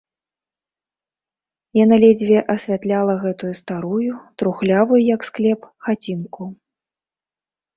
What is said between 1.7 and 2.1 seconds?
Яна